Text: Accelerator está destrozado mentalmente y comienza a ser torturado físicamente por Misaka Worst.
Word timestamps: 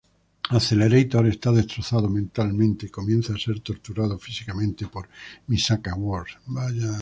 Accelerator 0.49 1.27
está 1.27 1.51
destrozado 1.51 2.09
mentalmente 2.09 2.87
y 2.87 2.89
comienza 2.89 3.35
a 3.35 3.37
ser 3.37 3.59
torturado 3.59 4.17
físicamente 4.17 4.87
por 4.87 5.07
Misaka 5.45 5.93
Worst. 5.93 6.39